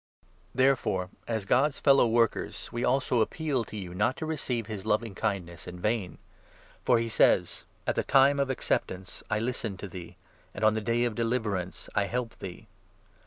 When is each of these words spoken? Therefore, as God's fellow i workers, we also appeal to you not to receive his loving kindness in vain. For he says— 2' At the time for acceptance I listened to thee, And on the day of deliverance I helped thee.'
Therefore, 0.55 1.11
as 1.27 1.45
God's 1.45 1.77
fellow 1.77 2.07
i 2.07 2.09
workers, 2.09 2.69
we 2.71 2.83
also 2.83 3.21
appeal 3.21 3.63
to 3.65 3.77
you 3.77 3.93
not 3.93 4.17
to 4.17 4.25
receive 4.25 4.65
his 4.65 4.83
loving 4.83 5.13
kindness 5.13 5.67
in 5.67 5.79
vain. 5.79 6.17
For 6.83 6.97
he 6.97 7.07
says— 7.07 7.65
2' 7.85 7.85
At 7.91 7.95
the 7.97 8.03
time 8.03 8.37
for 8.43 8.51
acceptance 8.51 9.21
I 9.29 9.37
listened 9.37 9.77
to 9.81 9.87
thee, 9.87 10.17
And 10.55 10.63
on 10.65 10.73
the 10.73 10.81
day 10.81 11.03
of 11.03 11.13
deliverance 11.13 11.87
I 11.93 12.05
helped 12.05 12.39
thee.' 12.39 12.67